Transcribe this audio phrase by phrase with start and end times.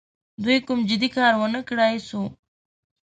[0.43, 2.21] دوی کوم جدي کار ونه کړای سو.